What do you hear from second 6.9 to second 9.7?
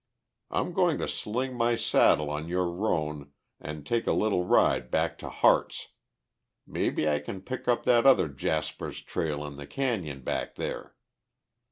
I can pick up that other jasper's trail in the